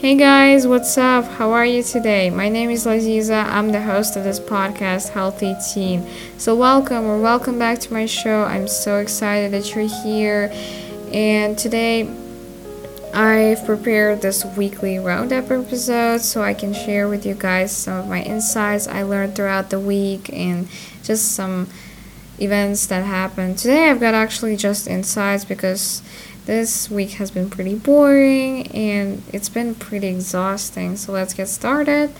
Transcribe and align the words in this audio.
Hey 0.00 0.14
guys, 0.14 0.64
what's 0.64 0.96
up? 0.96 1.24
How 1.24 1.50
are 1.50 1.66
you 1.66 1.82
today? 1.82 2.30
My 2.30 2.48
name 2.48 2.70
is 2.70 2.86
Laziza. 2.86 3.44
I'm 3.46 3.72
the 3.72 3.82
host 3.82 4.14
of 4.14 4.22
this 4.22 4.38
podcast, 4.38 5.08
Healthy 5.08 5.56
Teen. 5.74 6.08
So, 6.38 6.54
welcome 6.54 7.04
or 7.04 7.20
welcome 7.20 7.58
back 7.58 7.80
to 7.80 7.92
my 7.92 8.06
show. 8.06 8.44
I'm 8.44 8.68
so 8.68 8.98
excited 9.00 9.50
that 9.50 9.74
you're 9.74 9.88
here. 10.04 10.52
And 11.12 11.58
today, 11.58 12.08
I've 13.12 13.66
prepared 13.66 14.22
this 14.22 14.44
weekly 14.44 15.00
roundup 15.00 15.50
episode 15.50 16.20
so 16.20 16.42
I 16.42 16.54
can 16.54 16.72
share 16.72 17.08
with 17.08 17.26
you 17.26 17.34
guys 17.34 17.76
some 17.76 17.98
of 17.98 18.06
my 18.06 18.22
insights 18.22 18.86
I 18.86 19.02
learned 19.02 19.34
throughout 19.34 19.70
the 19.70 19.80
week 19.80 20.32
and 20.32 20.68
just 21.02 21.32
some 21.32 21.66
events 22.40 22.86
that 22.86 23.04
happened. 23.04 23.58
Today, 23.58 23.90
I've 23.90 24.00
got 24.00 24.14
actually 24.14 24.56
just 24.56 24.86
insights 24.86 25.44
because 25.44 26.02
this 26.46 26.90
week 26.90 27.10
has 27.12 27.30
been 27.30 27.50
pretty 27.50 27.74
boring 27.74 28.66
and 28.68 29.22
it's 29.32 29.48
been 29.48 29.74
pretty 29.74 30.06
exhausting. 30.06 30.96
So 30.96 31.12
let's 31.12 31.34
get 31.34 31.48
started. 31.48 32.12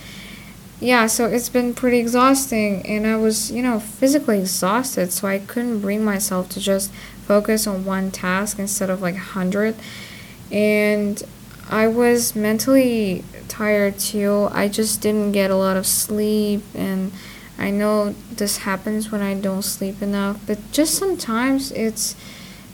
Yeah, 0.81 1.07
so 1.07 1.27
it's 1.27 1.49
been 1.49 1.75
pretty 1.75 1.99
exhausting 1.99 2.85
and 2.87 3.07
I 3.07 3.17
was, 3.17 3.51
you 3.51 3.63
know, 3.63 3.81
physically 3.81 4.39
exhausted, 4.39 5.13
so 5.13 5.27
I 5.27 5.39
couldn't 5.39 5.81
bring 5.81 6.05
myself 6.05 6.49
to 6.51 6.61
just 6.61 6.93
focus 7.27 7.67
on 7.67 7.85
one 7.85 8.11
task 8.11 8.59
instead 8.59 8.91
of 8.91 9.03
like 9.03 9.15
a 9.15 9.33
100. 9.35 9.75
And 10.53 11.23
I 11.69 11.89
was 11.89 12.37
mentally 12.37 13.25
tired 13.49 13.99
too. 13.99 14.49
I 14.53 14.69
just 14.69 15.01
didn't 15.01 15.33
get 15.33 15.51
a 15.51 15.57
lot 15.57 15.77
of 15.77 15.87
sleep 15.87 16.63
and 16.75 17.13
I 17.59 17.71
know 17.71 18.15
this 18.31 18.59
happens 18.59 19.11
when 19.11 19.21
I 19.21 19.35
don't 19.35 19.63
sleep 19.63 20.01
enough, 20.01 20.41
but 20.47 20.59
just 20.73 20.95
sometimes 20.95 21.73
it's 21.73 22.15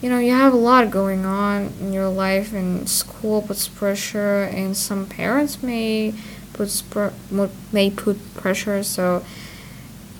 you 0.04 0.10
know, 0.10 0.18
you 0.18 0.32
have 0.32 0.52
a 0.52 0.56
lot 0.56 0.90
going 0.90 1.24
on 1.24 1.72
in 1.80 1.94
your 1.94 2.10
life, 2.10 2.52
and 2.52 2.86
school 2.86 3.40
puts 3.40 3.68
pressure, 3.68 4.42
and 4.42 4.76
some 4.76 5.06
parents 5.06 5.62
may 5.62 6.12
put 6.52 6.82
may 7.72 7.90
put 7.90 8.34
pressure. 8.34 8.82
So 8.82 9.24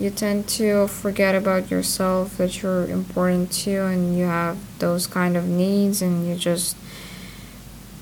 you 0.01 0.09
tend 0.09 0.48
to 0.48 0.89
forget 0.89 1.34
about 1.34 1.71
yourself 1.71 2.39
that 2.39 2.62
you're 2.62 2.87
important 2.87 3.53
too, 3.53 3.83
and 3.83 4.17
you 4.17 4.25
have 4.25 4.56
those 4.78 5.06
kind 5.06 5.37
of 5.37 5.47
needs, 5.47 6.01
and 6.01 6.27
you 6.27 6.34
just, 6.34 6.78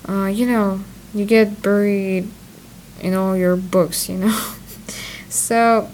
uh, 0.09 0.27
you 0.27 0.47
know, 0.47 0.83
you 1.13 1.25
get 1.25 1.63
buried 1.63 2.29
in 3.01 3.15
all 3.15 3.37
your 3.37 3.57
books, 3.57 4.09
you 4.09 4.19
know. 4.19 4.53
so 5.29 5.91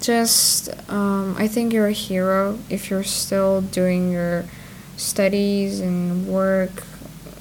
just 0.00 0.68
um, 0.90 1.36
I 1.38 1.48
think 1.48 1.72
you're 1.72 1.86
a 1.86 1.92
hero 1.92 2.58
if 2.68 2.90
you're 2.90 3.04
still 3.04 3.60
doing 3.60 4.10
your 4.10 4.44
studies 4.96 5.80
and 5.80 6.26
work 6.26 6.84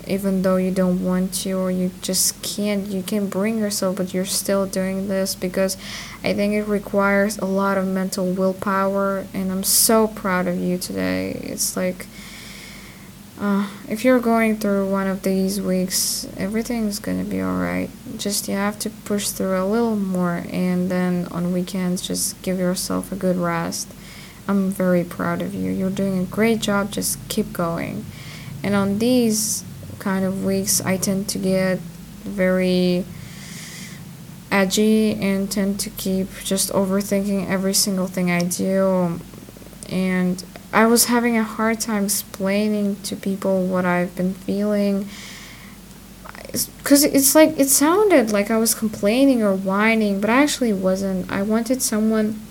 even 0.08 0.44
though 0.44 0.58
you 0.58 0.72
don't 0.72 1.04
want 1.04 1.34
to 1.34 1.54
or 1.54 1.72
you 1.72 1.90
just 2.02 2.42
can't 2.44 2.88
you 2.88 3.02
can 3.02 3.28
bring 3.28 3.58
yourself 3.58 3.96
but 3.96 4.14
you're 4.14 4.26
still 4.26 4.66
doing 4.66 5.08
this 5.08 5.34
because 5.34 5.78
i 6.24 6.34
think 6.34 6.54
it 6.54 6.64
requires 6.64 7.38
a 7.40 7.46
lot 7.46 7.78
of 7.78 7.88
mental 7.88 8.32
willpower 8.32 9.26
and 9.34 9.52
i'm 9.52 9.64
so 9.64 10.08
proud 10.08 10.48
of 10.48 10.58
you 10.58 10.78
today. 10.78 11.32
It's 11.44 11.76
like 11.76 12.08
uh, 13.40 13.70
if 13.90 14.06
you're 14.06 14.20
going 14.20 14.58
through 14.58 14.90
one 14.90 15.08
of 15.08 15.22
these 15.24 15.62
weeks 15.62 16.28
everything's 16.38 17.00
gonna 17.00 17.24
be 17.24 17.42
alright 17.42 17.90
just 18.18 18.48
you 18.48 18.56
have 18.56 18.80
to 18.80 18.90
push 18.90 19.30
through 19.30 19.62
a 19.62 19.66
little 19.66 19.96
more 19.96 20.44
and 20.52 20.90
then 20.90 21.28
on 21.32 21.52
weekends 21.52 22.02
just 22.02 22.42
give 22.42 22.58
yourself 22.58 23.12
a 23.12 23.16
good 23.16 23.36
rest 23.36 23.88
I'm 24.48 24.70
very 24.70 25.04
proud 25.04 25.42
of 25.42 25.54
you. 25.56 25.72
You're 25.72 25.90
doing 25.90 26.20
a 26.20 26.26
great 26.26 26.60
job. 26.60 26.92
Just 26.92 27.18
keep 27.30 27.52
going. 27.52 28.06
And 28.64 28.76
on 28.76 29.00
these 29.00 29.64
kind 30.00 30.24
of 30.24 30.46
weeks, 30.46 30.82
I 30.82 30.98
tend 30.98 31.28
to 31.30 31.40
get 31.40 31.80
very 31.80 33.06
edgy 34.52 35.14
and 35.16 35.52
tend 35.52 35.80
to 35.82 35.90
keep 35.92 36.28
just 36.44 36.72
overthinking 36.72 37.50
every 37.50 37.74
single 37.74 38.08
thing 38.08 38.30
I 38.30 38.42
do. 38.42 39.20
And 39.90 40.44
I 40.76 40.86
was 40.88 41.06
having 41.06 41.38
a 41.38 41.44
hard 41.44 41.80
time 41.80 42.04
explaining 42.04 42.98
to 43.04 43.16
people 43.16 43.66
what 43.66 43.86
I've 43.86 44.14
been 44.16 44.34
feeling. 44.34 45.08
Because 46.78 47.06
it's 47.06 47.34
like, 47.34 47.58
it 47.58 47.70
sounded 47.70 48.32
like 48.32 48.52
I 48.52 48.58
was 48.58 48.76
complaining 48.76 49.42
or 49.42 49.56
whining, 49.56 50.20
but 50.20 50.30
I 50.30 50.44
actually 50.44 50.74
wasn't. 50.74 51.32
I 51.32 51.42
wanted 51.44 51.82
someone 51.82 52.42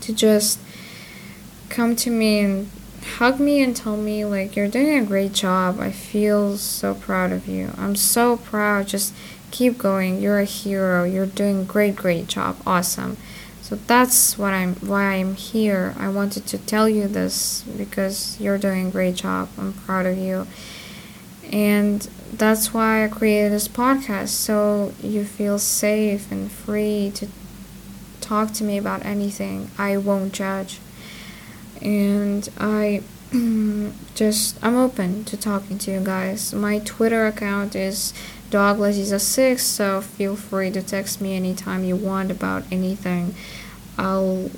to 0.00 0.12
just 0.12 0.58
come 1.68 1.94
to 1.96 2.10
me 2.10 2.40
and 2.40 2.70
hug 3.18 3.38
me 3.38 3.62
and 3.62 3.76
tell 3.76 3.96
me 3.96 4.24
like 4.24 4.56
you're 4.56 4.68
doing 4.68 4.98
a 4.98 5.04
great 5.04 5.32
job. 5.32 5.78
I 5.78 5.92
feel 5.92 6.56
so 6.56 6.94
proud 6.94 7.30
of 7.30 7.46
you. 7.46 7.70
I'm 7.78 7.94
so 7.94 8.38
proud. 8.38 8.88
Just 8.88 9.14
keep 9.52 9.78
going. 9.78 10.20
You're 10.20 10.40
a 10.40 10.44
hero. 10.44 11.04
You're 11.04 11.26
doing 11.26 11.64
great 11.64 11.94
great 11.94 12.26
job. 12.26 12.56
Awesome. 12.66 13.16
So 13.70 13.76
that's 13.86 14.36
what 14.36 14.52
I'm 14.52 14.74
why 14.74 15.12
I'm 15.12 15.36
here. 15.36 15.94
I 15.96 16.08
wanted 16.08 16.44
to 16.48 16.58
tell 16.58 16.88
you 16.88 17.06
this 17.06 17.62
because 17.62 18.36
you're 18.40 18.58
doing 18.58 18.88
a 18.88 18.90
great 18.90 19.14
job. 19.14 19.48
I'm 19.56 19.74
proud 19.74 20.06
of 20.06 20.18
you. 20.18 20.48
And 21.52 22.02
that's 22.32 22.74
why 22.74 23.04
I 23.04 23.08
created 23.08 23.52
this 23.52 23.68
podcast 23.68 24.30
so 24.30 24.92
you 25.00 25.24
feel 25.24 25.60
safe 25.60 26.32
and 26.32 26.50
free 26.50 27.12
to 27.14 27.28
talk 28.20 28.50
to 28.54 28.64
me 28.64 28.76
about 28.76 29.06
anything. 29.06 29.70
I 29.78 29.98
won't 29.98 30.32
judge 30.32 30.80
and 31.80 32.48
I 32.58 33.04
just 34.14 34.58
I'm 34.62 34.76
open 34.76 35.24
to 35.24 35.36
talking 35.36 35.78
to 35.78 35.92
you 35.92 36.00
guys. 36.00 36.52
My 36.52 36.80
Twitter 36.80 37.26
account 37.26 37.76
is 37.76 38.12
doglaziza6, 38.50 39.60
so 39.60 40.00
feel 40.00 40.34
free 40.34 40.70
to 40.72 40.82
text 40.82 41.20
me 41.20 41.36
anytime 41.36 41.84
you 41.84 41.94
want 41.94 42.30
about 42.30 42.64
anything. 42.72 43.34
I'll 43.96 44.50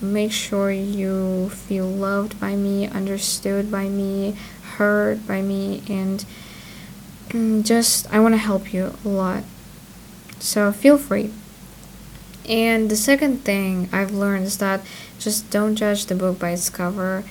make 0.00 0.32
sure 0.32 0.70
you 0.70 1.48
feel 1.48 1.86
loved 1.86 2.38
by 2.38 2.54
me, 2.54 2.86
understood 2.86 3.70
by 3.70 3.88
me, 3.88 4.36
heard 4.76 5.26
by 5.26 5.40
me, 5.40 5.82
and 5.88 6.24
mm, 7.28 7.64
just 7.64 8.12
I 8.12 8.20
want 8.20 8.34
to 8.34 8.38
help 8.38 8.74
you 8.74 8.94
a 9.04 9.08
lot. 9.08 9.44
So 10.38 10.70
feel 10.72 10.98
free. 10.98 11.32
And 12.46 12.90
the 12.90 12.96
second 12.96 13.44
thing 13.44 13.88
I've 13.92 14.10
learned 14.10 14.44
is 14.44 14.58
that 14.58 14.82
just 15.18 15.50
don't 15.50 15.76
judge 15.76 16.06
the 16.06 16.14
book 16.14 16.38
by 16.38 16.50
its 16.50 16.68
cover. 16.68 17.24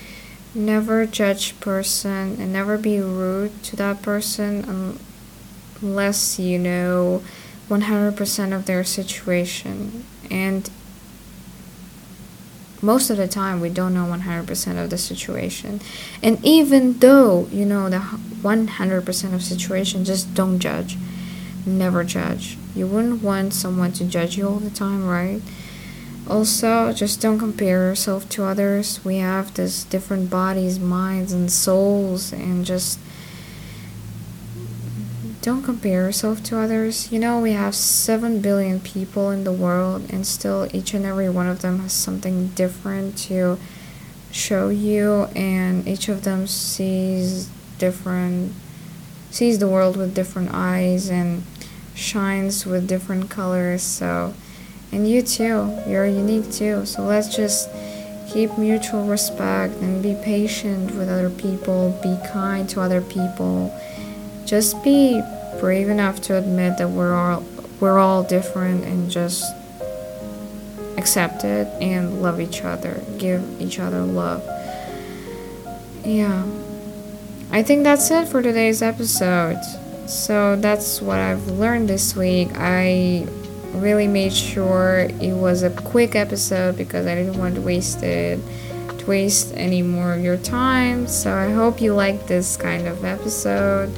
Never 0.54 1.06
judge 1.06 1.58
person 1.60 2.38
and 2.40 2.52
never 2.52 2.78
be 2.78 3.00
rude 3.00 3.64
to 3.64 3.76
that 3.78 4.02
person 4.02 4.98
unless 5.82 6.40
you 6.40 6.60
know 6.60 7.24
100% 7.70 8.56
of 8.56 8.66
their 8.66 8.84
situation. 8.84 10.04
And 10.30 10.70
most 12.82 13.10
of 13.10 13.18
the 13.18 13.28
time 13.28 13.62
we 13.62 13.70
don't 13.70 13.94
know 13.94 14.06
100% 14.06 14.84
of 14.84 14.90
the 14.90 14.98
situation. 14.98 15.80
And 16.22 16.44
even 16.44 17.00
though 17.00 17.48
you 17.52 17.66
know 17.66 17.90
the 17.90 18.00
100% 18.00 19.34
of 19.34 19.44
situation, 19.44 20.04
just 20.04 20.34
don't 20.34 20.60
judge. 20.60 20.98
Never 21.66 22.04
judge. 22.04 22.58
You 22.76 22.88
wouldn't 22.88 23.22
want 23.22 23.54
someone 23.54 23.92
to 23.94 24.04
judge 24.04 24.38
you 24.38 24.48
all 24.48 24.60
the 24.60 24.72
time, 24.72 25.06
right? 25.06 25.42
Also, 26.30 26.94
just 26.94 27.20
don't 27.20 27.40
compare 27.40 27.90
yourself 27.90 28.30
to 28.30 28.44
others. 28.44 29.04
We 29.04 29.18
have 29.18 29.54
this 29.56 29.84
different 29.84 30.30
bodies, 30.30 30.80
minds, 30.80 31.34
and 31.34 31.52
souls, 31.52 32.32
and 32.32 32.66
just 32.66 33.00
don't 35.42 35.64
compare 35.64 36.04
yourself 36.04 36.44
to 36.44 36.60
others. 36.60 37.12
You 37.12 37.20
know, 37.20 37.40
we 37.40 37.54
have 37.54 37.74
7 37.74 38.42
billion 38.42 38.80
people 38.80 39.32
in 39.32 39.44
the 39.44 39.52
world, 39.52 40.10
and 40.10 40.26
still 40.26 40.70
each 40.72 40.94
and 40.94 41.06
every 41.06 41.30
one 41.30 41.48
of 41.48 41.62
them 41.62 41.80
has 41.80 41.94
something 41.94 42.50
different 42.50 43.18
to 43.30 43.58
show 44.32 44.70
you, 44.70 45.28
and 45.36 45.88
each 45.88 46.08
of 46.08 46.24
them 46.24 46.48
sees 46.48 47.50
different 47.78 48.54
sees 49.32 49.60
the 49.60 49.68
world 49.68 49.96
with 49.96 50.14
different 50.14 50.50
eyes 50.54 51.10
and 51.10 51.44
shines 51.96 52.66
with 52.66 52.88
different 52.88 53.30
colors. 53.30 53.82
So 53.82 54.34
and 54.92 55.10
you 55.10 55.22
too, 55.22 55.78
you're 55.88 56.06
unique 56.06 56.52
too. 56.52 56.86
So 56.86 57.04
let's 57.04 57.36
just 57.36 57.70
keep 58.28 58.58
mutual 58.58 59.06
respect 59.06 59.76
and 59.76 60.02
be 60.02 60.16
patient 60.24 60.96
with 60.96 61.10
other 61.10 61.30
people, 61.30 61.98
be 62.02 62.18
kind 62.32 62.68
to 62.70 62.82
other 62.82 63.02
people. 63.02 63.74
Just 64.46 64.84
be 64.84 65.22
brave 65.60 65.90
enough 65.90 66.22
to 66.22 66.38
admit 66.38 66.78
that 66.78 66.90
we're 66.90 67.14
all 67.14 67.44
we're 67.80 68.00
all 68.00 68.24
different 68.24 68.86
and 68.86 69.10
just 69.10 69.44
accept 70.98 71.44
it 71.44 71.68
and 71.82 72.22
love 72.22 72.40
each 72.40 72.62
other. 72.64 73.02
Give 73.18 73.44
each 73.62 73.80
other 73.80 74.02
love. 74.02 74.44
Yeah. 76.06 76.46
I 77.52 77.64
think 77.64 77.84
that's 77.84 78.10
it 78.12 78.28
for 78.28 78.42
today's 78.42 78.82
episode. 78.82 79.60
So 80.08 80.56
that's 80.56 81.02
what 81.02 81.20
I've 81.20 81.48
learned 81.48 81.90
this 81.90 82.16
week. 82.16 82.50
I 82.56 83.28
really 83.74 84.08
made 84.08 84.34
sure 84.34 85.08
it 85.22 85.34
was 85.34 85.64
a 85.64 85.70
quick 85.70 86.16
episode 86.16 86.78
because 86.78 87.06
I 87.08 87.16
didn't 87.16 87.38
want 87.38 87.56
to 87.56 87.62
waste 87.62 88.04
it 88.04 88.40
to 89.02 89.06
waste 89.06 89.54
any 89.56 89.82
more 89.82 90.14
of 90.14 90.24
your 90.24 90.38
time. 90.38 91.08
So 91.08 91.34
I 91.34 91.52
hope 91.52 91.82
you 91.82 91.94
like 91.94 92.28
this 92.28 92.58
kind 92.58 92.88
of 92.88 93.04
episode. 93.04 93.94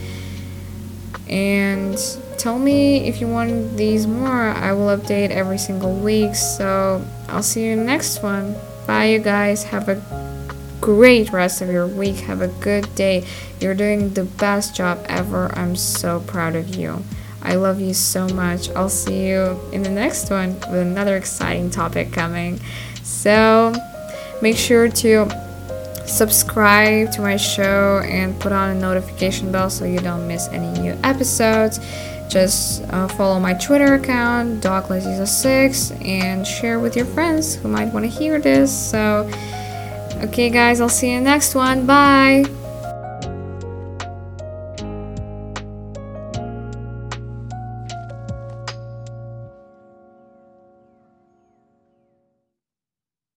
And 1.27 1.97
tell 2.37 2.59
me 2.59 3.07
if 3.07 3.21
you 3.21 3.27
want 3.27 3.77
these 3.77 4.07
more. 4.07 4.49
I 4.49 4.73
will 4.73 4.95
update 4.97 5.29
every 5.29 5.57
single 5.57 5.95
week. 5.95 6.35
So 6.35 7.05
I'll 7.27 7.43
see 7.43 7.65
you 7.65 7.75
next 7.75 8.23
one. 8.23 8.55
Bye, 8.87 9.05
you 9.05 9.19
guys. 9.19 9.63
Have 9.63 9.89
a 9.89 10.01
great 10.81 11.31
rest 11.31 11.61
of 11.61 11.69
your 11.69 11.87
week. 11.87 12.17
Have 12.17 12.41
a 12.41 12.49
good 12.49 12.93
day. 12.95 13.25
You're 13.59 13.75
doing 13.75 14.13
the 14.13 14.25
best 14.25 14.75
job 14.75 15.05
ever. 15.07 15.51
I'm 15.57 15.75
so 15.75 16.19
proud 16.21 16.55
of 16.55 16.75
you. 16.75 17.03
I 17.43 17.55
love 17.55 17.79
you 17.79 17.93
so 17.93 18.27
much. 18.29 18.69
I'll 18.71 18.89
see 18.89 19.27
you 19.27 19.59
in 19.71 19.83
the 19.83 19.89
next 19.89 20.29
one 20.29 20.53
with 20.53 20.79
another 20.79 21.17
exciting 21.17 21.69
topic 21.69 22.11
coming. 22.11 22.59
So 23.03 23.73
make 24.41 24.57
sure 24.57 24.89
to 24.89 25.29
subscribe 26.05 27.11
to 27.11 27.21
my 27.21 27.37
show 27.37 28.01
and 28.05 28.39
put 28.39 28.51
on 28.51 28.75
a 28.75 28.79
notification 28.79 29.51
bell 29.51 29.69
so 29.69 29.85
you 29.85 29.99
don't 29.99 30.27
miss 30.27 30.47
any 30.49 30.79
new 30.79 30.97
episodes. 31.03 31.79
Just 32.29 32.83
uh, 32.85 33.07
follow 33.09 33.39
my 33.39 33.53
Twitter 33.53 33.95
account, 33.95 34.63
DocLaziza6, 34.63 36.05
and 36.05 36.47
share 36.47 36.79
with 36.79 36.95
your 36.95 37.05
friends 37.05 37.55
who 37.55 37.67
might 37.67 37.93
want 37.93 38.05
to 38.05 38.09
hear 38.09 38.39
this. 38.39 38.71
So, 38.71 39.29
okay, 40.23 40.49
guys, 40.49 40.81
I'll 40.81 40.89
see 40.89 41.11
you 41.11 41.21
next 41.21 41.53
one. 41.53 41.85
Bye. 41.85 42.62